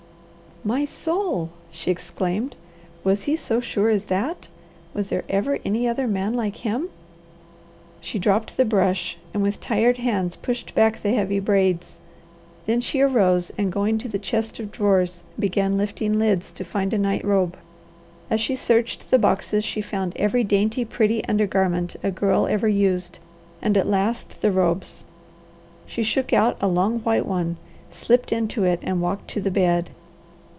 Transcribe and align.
"My 0.63 0.85
soul!" 0.85 1.49
she 1.71 1.89
exclaimed. 1.89 2.55
"WAS 3.03 3.23
HE 3.23 3.35
SO 3.37 3.61
SURE 3.61 3.89
AS 3.89 4.05
THAT? 4.05 4.47
Was 4.93 5.09
there 5.09 5.23
ever 5.27 5.57
any 5.65 5.87
other 5.87 6.05
man 6.07 6.35
like 6.35 6.57
him?" 6.57 6.89
She 7.99 8.19
dropped 8.19 8.55
the 8.57 8.63
brush 8.65 9.17
and 9.33 9.41
with 9.41 9.59
tired 9.59 9.97
hands 9.97 10.35
pushed 10.35 10.75
back 10.75 10.99
the 11.01 11.13
heavy 11.13 11.39
braids. 11.39 11.97
Then 12.67 12.79
she 12.79 13.01
arose 13.01 13.51
and 13.57 13.71
going 13.71 13.97
to 13.97 14.07
the 14.07 14.19
chest 14.19 14.59
of 14.59 14.71
drawers 14.71 15.23
began 15.39 15.79
lifting 15.79 16.19
lids 16.19 16.51
to 16.51 16.63
find 16.63 16.93
a 16.93 16.97
night 16.99 17.25
robe. 17.25 17.57
As 18.29 18.39
she 18.39 18.55
searched 18.55 19.09
the 19.09 19.17
boxes 19.17 19.65
she 19.65 19.81
found 19.81 20.13
every 20.15 20.43
dainty, 20.43 20.85
pretty 20.85 21.25
undergarment 21.25 21.95
a 22.03 22.11
girl 22.11 22.45
ever 22.45 22.67
used 22.67 23.17
and 23.63 23.75
at 23.77 23.87
last 23.87 24.41
the 24.43 24.51
robes. 24.51 25.05
She 25.87 26.03
shook 26.03 26.31
out 26.33 26.55
a 26.61 26.67
long 26.67 26.99
white 26.99 27.25
one, 27.25 27.57
slipped 27.91 28.31
into 28.31 28.63
it, 28.63 28.77
and 28.83 29.01
walked 29.01 29.27
to 29.31 29.41
the 29.41 29.49
bed. 29.49 29.89